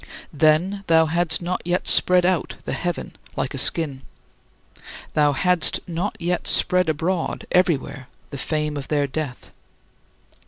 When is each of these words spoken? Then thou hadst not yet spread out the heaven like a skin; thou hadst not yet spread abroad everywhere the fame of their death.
Then 0.33 0.83
thou 0.87 1.05
hadst 1.05 1.43
not 1.43 1.61
yet 1.63 1.85
spread 1.85 2.25
out 2.25 2.55
the 2.65 2.73
heaven 2.73 3.15
like 3.35 3.53
a 3.53 3.59
skin; 3.59 4.01
thou 5.13 5.31
hadst 5.33 5.79
not 5.87 6.15
yet 6.19 6.47
spread 6.47 6.89
abroad 6.89 7.45
everywhere 7.51 8.07
the 8.31 8.39
fame 8.39 8.77
of 8.77 8.87
their 8.87 9.05
death. 9.05 9.51